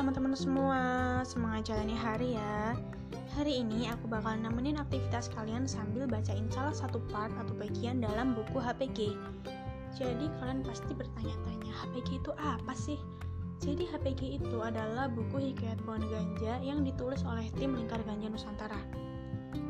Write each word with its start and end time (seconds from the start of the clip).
teman-teman 0.00 0.32
semua, 0.32 0.80
semangat 1.28 1.68
jalani 1.68 1.92
hari 1.92 2.32
ya. 2.32 2.72
Hari 3.36 3.60
ini 3.60 3.84
aku 3.84 4.08
bakal 4.08 4.32
nemenin 4.32 4.80
aktivitas 4.80 5.28
kalian 5.36 5.68
sambil 5.68 6.08
bacain 6.08 6.48
salah 6.48 6.72
satu 6.72 7.04
part 7.12 7.28
atau 7.36 7.52
bagian 7.60 8.00
dalam 8.00 8.32
buku 8.32 8.64
HPG. 8.64 9.12
Jadi 9.92 10.32
kalian 10.40 10.64
pasti 10.64 10.96
bertanya-tanya, 10.96 11.68
HPG 11.84 12.16
itu 12.16 12.32
apa 12.40 12.72
sih? 12.72 12.96
Jadi 13.60 13.92
HPG 13.92 14.40
itu 14.40 14.56
adalah 14.64 15.12
buku 15.12 15.52
hikayat 15.52 15.76
pohon 15.84 16.00
ganja 16.08 16.56
yang 16.64 16.80
ditulis 16.80 17.20
oleh 17.28 17.52
tim 17.60 17.76
Lingkar 17.76 18.00
Ganja 18.08 18.32
Nusantara. 18.32 18.80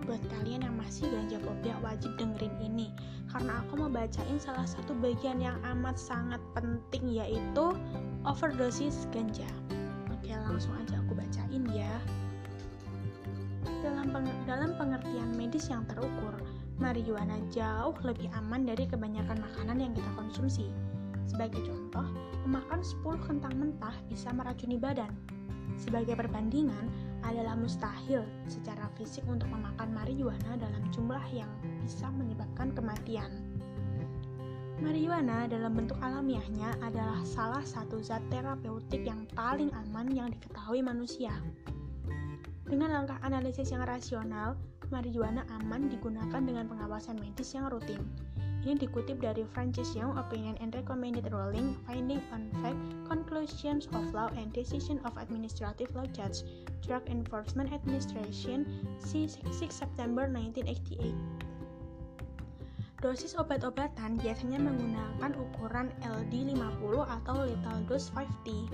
Buat 0.06 0.22
kalian 0.30 0.62
yang 0.62 0.78
masih 0.78 1.10
ganja 1.10 1.42
fobia 1.42 1.74
wajib 1.82 2.14
dengerin 2.22 2.54
ini 2.62 2.94
karena 3.34 3.66
aku 3.66 3.82
mau 3.82 3.90
bacain 3.90 4.38
salah 4.38 4.62
satu 4.62 4.94
bagian 5.02 5.42
yang 5.42 5.58
amat 5.74 5.98
sangat 5.98 6.38
penting 6.54 7.18
yaitu 7.18 7.74
overdosis 8.22 9.10
ganja. 9.10 9.50
Dalam 14.50 14.74
pengertian 14.74 15.30
medis 15.38 15.70
yang 15.70 15.86
terukur, 15.86 16.34
marijuana 16.82 17.38
jauh 17.54 17.94
lebih 18.02 18.26
aman 18.34 18.66
dari 18.66 18.82
kebanyakan 18.90 19.38
makanan 19.38 19.78
yang 19.78 19.92
kita 19.94 20.10
konsumsi. 20.18 20.66
Sebagai 21.30 21.62
contoh, 21.62 22.06
memakan 22.42 22.82
10 22.82 23.28
kentang 23.30 23.54
mentah 23.54 23.94
bisa 24.10 24.34
meracuni 24.34 24.74
badan. 24.82 25.14
Sebagai 25.78 26.18
perbandingan, 26.18 26.90
adalah 27.22 27.54
mustahil 27.54 28.24
secara 28.48 28.88
fisik 28.96 29.22
untuk 29.28 29.46
memakan 29.52 29.92
marijuana 29.92 30.56
dalam 30.58 30.82
jumlah 30.90 31.22
yang 31.30 31.50
bisa 31.84 32.08
menyebabkan 32.10 32.72
kematian. 32.72 33.30
Marijuana 34.80 35.44
dalam 35.44 35.76
bentuk 35.76 36.00
alamiahnya 36.00 36.72
adalah 36.80 37.20
salah 37.28 37.60
satu 37.60 38.00
zat 38.00 38.24
terapeutik 38.32 39.04
yang 39.04 39.28
paling 39.36 39.68
aman 39.76 40.08
yang 40.08 40.32
diketahui 40.32 40.80
manusia. 40.80 41.36
Dengan 42.70 42.94
langkah 42.94 43.18
analisis 43.26 43.74
yang 43.74 43.82
rasional, 43.82 44.54
marijuana 44.94 45.42
aman 45.58 45.90
digunakan 45.90 46.38
dengan 46.38 46.70
pengawasan 46.70 47.18
medis 47.18 47.50
yang 47.50 47.66
rutin. 47.66 47.98
Ini 48.62 48.78
dikutip 48.78 49.18
dari 49.18 49.42
Francis 49.50 49.90
Young 49.98 50.14
Opinion 50.14 50.54
and 50.62 50.70
Recommended 50.70 51.26
Ruling, 51.34 51.74
Finding 51.90 52.22
on 52.30 52.46
Fact, 52.62 52.78
Conclusions 53.10 53.90
of 53.90 54.14
Law 54.14 54.30
and 54.38 54.54
Decision 54.54 55.02
of 55.02 55.18
Administrative 55.18 55.90
Law 55.98 56.06
Judge, 56.14 56.46
Drug 56.86 57.02
Enforcement 57.10 57.74
Administration, 57.74 58.62
6 59.02 59.42
September 59.66 60.30
1988. 60.30 61.50
Dosis 63.02 63.34
obat-obatan 63.34 64.20
biasanya 64.20 64.62
menggunakan 64.62 65.32
ukuran 65.34 65.88
LD50 66.04 67.02
atau 67.18 67.48
lethal 67.48 67.78
dose 67.88 68.12
5T 68.12 68.68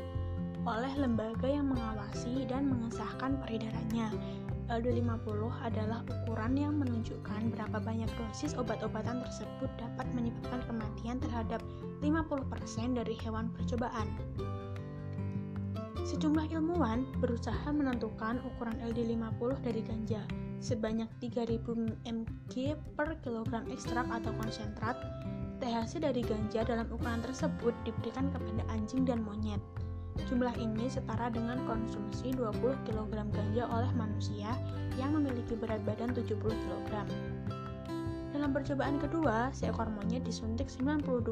oleh 0.66 0.90
lembaga 0.98 1.46
yang 1.46 1.70
mengawasi 1.70 2.42
dan 2.50 2.66
mengesahkan 2.66 3.38
peredarannya 3.38 4.10
LD50 4.66 5.62
adalah 5.62 6.02
ukuran 6.10 6.58
yang 6.58 6.74
menunjukkan 6.74 7.54
berapa 7.54 7.78
banyak 7.78 8.10
dosis 8.18 8.58
obat-obatan 8.58 9.22
tersebut 9.22 9.70
dapat 9.78 10.06
menyebabkan 10.10 10.58
kematian 10.66 11.22
terhadap 11.22 11.62
50% 12.02 12.98
dari 12.98 13.14
hewan 13.22 13.46
percobaan. 13.54 14.10
Sejumlah 16.02 16.50
ilmuwan 16.54 17.06
berusaha 17.22 17.66
menentukan 17.70 18.42
ukuran 18.42 18.78
LD50 18.82 19.50
dari 19.62 19.82
ganja 19.86 20.22
sebanyak 20.58 21.10
3000 21.22 21.62
mg 22.02 22.54
per 22.98 23.18
kilogram 23.22 23.66
ekstrak 23.70 24.06
atau 24.10 24.34
konsentrat. 24.42 24.98
THC 25.56 26.04
dari 26.04 26.20
ganja 26.20 26.68
dalam 26.68 26.84
ukuran 26.92 27.24
tersebut 27.24 27.72
diberikan 27.88 28.28
kepada 28.28 28.62
anjing 28.70 29.08
dan 29.08 29.24
monyet. 29.24 29.62
Jumlah 30.24 30.56
ini 30.56 30.88
setara 30.88 31.28
dengan 31.28 31.60
konsumsi 31.68 32.32
20 32.32 32.88
kg 32.88 33.12
ganja 33.12 33.64
oleh 33.68 33.92
manusia 33.92 34.56
yang 34.96 35.12
memiliki 35.12 35.52
berat 35.52 35.84
badan 35.84 36.16
70 36.16 36.40
kg. 36.40 36.92
Dalam 38.36 38.52
percobaan 38.52 39.00
kedua, 39.00 39.48
seekor 39.52 39.88
monyet 39.88 40.24
disuntik 40.24 40.68
92 40.68 41.24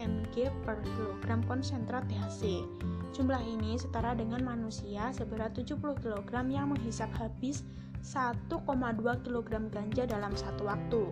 mg 0.00 0.34
per 0.64 0.76
kilogram 0.84 1.40
konsentrat 1.44 2.04
THC. 2.08 2.64
Jumlah 3.12 3.44
ini 3.44 3.76
setara 3.76 4.16
dengan 4.16 4.40
manusia 4.46 5.12
seberat 5.12 5.52
70 5.52 5.76
kg 6.00 6.32
yang 6.48 6.72
menghisap 6.72 7.12
habis 7.20 7.60
1,2 8.00 8.56
kg 9.04 9.50
ganja 9.68 10.04
dalam 10.08 10.32
satu 10.32 10.64
waktu. 10.64 11.04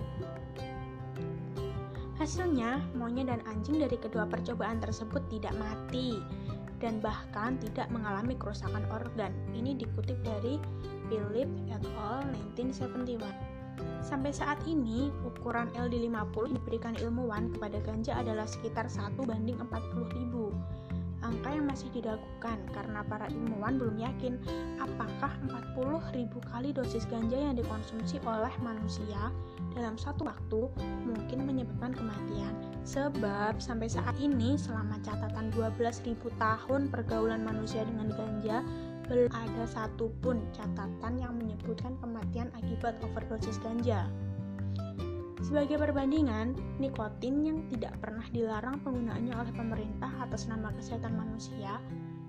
Hasilnya, 2.16 2.83
monyet 2.99 3.31
dan 3.31 3.44
anjing 3.47 3.78
dari 3.78 3.94
kedua 3.94 4.27
percobaan 4.27 4.83
tersebut 4.83 5.22
tidak 5.31 5.54
mati, 5.54 6.19
dan 6.78 6.99
bahkan 7.03 7.59
tidak 7.62 7.91
mengalami 7.91 8.34
kerusakan 8.34 8.83
organ. 8.91 9.34
Ini 9.55 9.78
dikutip 9.78 10.19
dari 10.27 10.59
Philip 11.11 11.50
et 11.71 11.84
al. 11.99 12.27
1971. 12.56 13.22
Sampai 14.03 14.34
saat 14.34 14.59
ini, 14.66 15.11
ukuran 15.22 15.71
LD50 15.78 16.59
diberikan 16.59 16.99
ilmuwan 16.99 17.55
kepada 17.55 17.78
ganja 17.87 18.19
adalah 18.19 18.47
sekitar 18.47 18.91
1 18.91 19.15
banding 19.22 19.59
40 19.62 20.15
ribu. 20.18 20.18
Angka 21.48 21.64
yang 21.64 21.72
masih 21.72 21.88
diragukan 21.97 22.59
karena 22.76 23.00
para 23.09 23.25
ilmuwan 23.32 23.81
belum 23.81 23.97
yakin 23.97 24.36
apakah 24.84 25.32
40 25.81 26.12
ribu 26.12 26.44
kali 26.44 26.76
dosis 26.76 27.09
ganja 27.09 27.41
yang 27.41 27.56
dikonsumsi 27.56 28.20
oleh 28.28 28.53
manusia 28.60 29.32
dalam 29.72 29.97
satu 29.97 30.28
waktu 30.28 30.69
mungkin 31.09 31.48
menyebabkan 31.48 31.97
kematian. 31.97 32.53
Sebab 32.84 33.64
sampai 33.64 33.88
saat 33.88 34.12
ini 34.20 34.60
selama 34.60 35.00
catatan 35.00 35.48
12.000 35.56 36.20
tahun 36.36 36.92
pergaulan 36.92 37.41
manusia 37.41 37.80
dengan 37.80 38.12
ganja 38.12 38.60
belum 39.09 39.32
ada 39.32 39.65
satupun 39.65 40.44
catatan 40.53 41.16
yang 41.16 41.32
menyebutkan 41.32 41.97
kematian 42.04 42.53
akibat 42.60 42.92
overdosis 43.00 43.56
ganja. 43.65 44.04
Sebagai 45.38 45.78
perbandingan, 45.78 46.59
nikotin 46.82 47.47
yang 47.47 47.59
tidak 47.71 47.94
pernah 48.03 48.26
dilarang 48.34 48.82
penggunaannya 48.82 49.34
oleh 49.38 49.53
pemerintah 49.54 50.10
atas 50.19 50.50
nama 50.50 50.75
kesehatan 50.75 51.15
manusia 51.15 51.78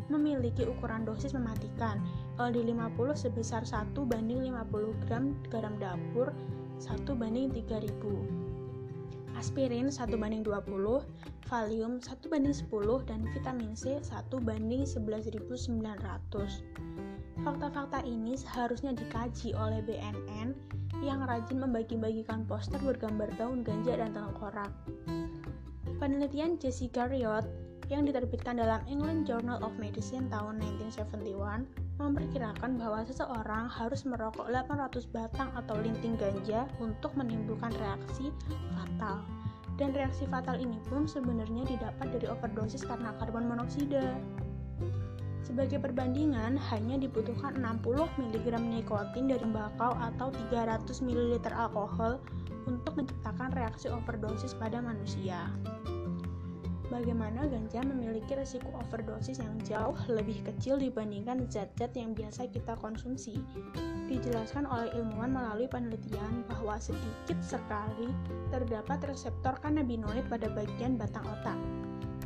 memiliki 0.09 0.66
ukuran 0.66 1.06
dosis 1.06 1.34
mematikan. 1.34 2.02
LD50 2.38 3.09
sebesar 3.18 3.62
1 3.66 3.94
banding 4.06 4.46
50 4.48 5.06
gram 5.06 5.34
garam 5.50 5.75
dapur 5.78 6.34
1 6.80 7.03
banding 7.19 7.52
3000 7.52 8.49
aspirin 9.40 9.88
1 9.88 10.20
banding 10.20 10.44
20, 10.44 10.68
valium 11.48 12.04
1 12.04 12.28
banding 12.28 12.52
10, 12.52 13.08
dan 13.08 13.24
vitamin 13.32 13.72
C 13.72 13.96
1 14.04 14.28
banding 14.44 14.84
11.900. 14.84 15.80
Fakta-fakta 17.40 18.04
ini 18.04 18.36
seharusnya 18.36 18.92
dikaji 18.92 19.56
oleh 19.56 19.80
BNN 19.88 20.52
yang 21.00 21.24
rajin 21.24 21.64
membagi-bagikan 21.64 22.44
poster 22.44 22.84
bergambar 22.84 23.32
daun 23.40 23.64
ganja 23.64 23.96
dan 23.96 24.12
tengkorak. 24.12 24.76
Penelitian 26.04 26.60
Jessica 26.60 27.08
Riot 27.08 27.48
yang 27.88 28.04
diterbitkan 28.04 28.60
dalam 28.60 28.84
England 28.92 29.24
Journal 29.24 29.64
of 29.64 29.72
Medicine 29.80 30.28
tahun 30.28 30.60
1971 30.84 31.89
memperkirakan 32.00 32.80
bahwa 32.80 33.04
seseorang 33.04 33.68
harus 33.68 34.08
merokok 34.08 34.48
800 34.48 35.04
batang 35.12 35.52
atau 35.54 35.76
linting 35.84 36.16
ganja 36.16 36.64
untuk 36.80 37.12
menimbulkan 37.20 37.76
reaksi 37.76 38.32
fatal. 38.72 39.20
Dan 39.76 39.96
reaksi 39.96 40.28
fatal 40.28 40.60
ini 40.60 40.80
pun 40.88 41.08
sebenarnya 41.08 41.68
didapat 41.68 42.08
dari 42.12 42.28
overdosis 42.32 42.84
karena 42.88 43.16
karbon 43.20 43.48
monoksida. 43.48 44.16
Sebagai 45.44 45.80
perbandingan, 45.82 46.60
hanya 46.72 46.96
dibutuhkan 47.00 47.58
60 47.58 48.06
mg 48.20 48.48
nikotin 48.60 49.31
dari 49.31 49.40
tembakau 49.40 49.96
atau 49.98 50.30
300 50.52 50.84
ml 51.04 51.42
alkohol 51.52 52.20
untuk 52.68 52.96
menciptakan 53.00 53.50
reaksi 53.56 53.90
overdosis 53.90 54.54
pada 54.54 54.78
manusia 54.84 55.50
bagaimana 56.89 57.45
ganja 57.47 57.81
memiliki 57.86 58.36
risiko 58.36 58.69
overdosis 58.75 59.39
yang 59.39 59.56
jauh 59.63 59.95
lebih 60.09 60.41
kecil 60.44 60.75
dibandingkan 60.77 61.45
zat-zat 61.47 61.94
yang 61.95 62.12
biasa 62.18 62.50
kita 62.50 62.75
konsumsi. 62.81 63.39
Dijelaskan 64.09 64.65
oleh 64.68 64.89
ilmuwan 64.97 65.31
melalui 65.33 65.69
penelitian 65.69 66.44
bahwa 66.50 66.81
sedikit 66.81 67.38
sekali 67.39 68.09
terdapat 68.50 69.06
reseptor 69.06 69.57
kanabinoid 69.62 70.25
pada 70.27 70.50
bagian 70.51 70.97
batang 70.97 71.25
otak. 71.25 71.57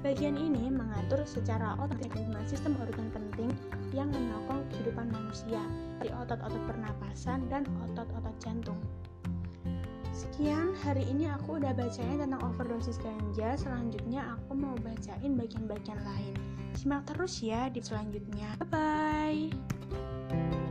Bagian 0.04 0.36
ini 0.36 0.68
mengatur 0.68 1.24
secara 1.24 1.80
otomatis 1.80 2.28
sistem 2.52 2.76
organ 2.84 3.08
penting 3.16 3.48
yang 3.96 4.12
menyokong 4.12 4.68
kehidupan 4.68 5.08
manusia, 5.08 5.64
dari 6.04 6.12
otot-otot 6.12 6.60
pernapasan 6.68 7.48
dan 7.48 7.64
otot-otot 7.88 8.36
jantung. 8.44 8.83
Sekian, 10.34 10.74
hari 10.82 11.06
ini 11.14 11.30
aku 11.30 11.62
udah 11.62 11.78
bacain 11.78 12.18
tentang 12.18 12.42
overdosis 12.42 12.98
ganja. 12.98 13.54
Selanjutnya 13.54 14.34
aku 14.34 14.58
mau 14.58 14.74
bacain 14.82 15.38
bagian-bagian 15.38 16.02
lain. 16.02 16.34
Simak 16.74 17.06
terus 17.06 17.38
ya 17.38 17.70
di 17.70 17.78
selanjutnya. 17.86 18.58
Bye 18.58 18.66
bye. 18.74 20.62